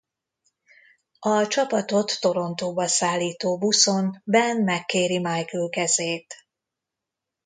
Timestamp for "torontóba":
2.19-2.87